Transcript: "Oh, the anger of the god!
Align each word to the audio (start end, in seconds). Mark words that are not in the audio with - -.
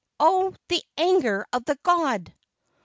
"Oh, 0.19 0.55
the 0.69 0.81
anger 0.97 1.45
of 1.53 1.65
the 1.65 1.77
god! 1.83 2.33